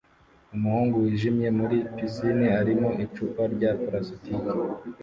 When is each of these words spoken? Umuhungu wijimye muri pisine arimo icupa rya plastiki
Umuhungu 0.55 0.95
wijimye 1.03 1.47
muri 1.59 1.77
pisine 1.95 2.47
arimo 2.61 2.89
icupa 3.03 3.43
rya 3.53 3.71
plastiki 3.83 4.33